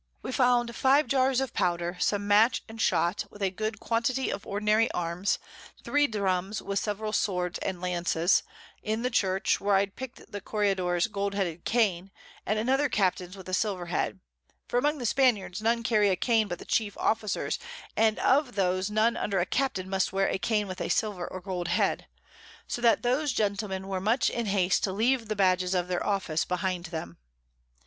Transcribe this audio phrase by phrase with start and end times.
[0.23, 4.47] We found 5 Jars of Powder, some Match and Shot, with a good Quantity of
[4.47, 5.37] ordinary Arms,
[5.83, 8.41] 3 Drums, with several Swords and Launces,
[8.81, 12.09] in the Church, where I pick'd up the Corregidore's Gold headed Cane,
[12.47, 14.19] and another Captain's with a Silver Head;
[14.67, 17.59] for among the Spaniards none carry a Cane but the chief Officers,
[17.95, 21.41] and of those none under a Captain must wear a Cane with a Silver or
[21.41, 22.07] Gold Head:
[22.65, 26.43] So that those Gentlemen were much in haste to leave the Badges of their Office
[26.43, 27.17] behind them.